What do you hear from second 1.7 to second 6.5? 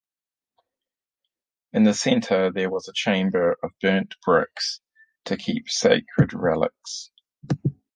In the centre there was a chamber of burnt-bricks to keep sacred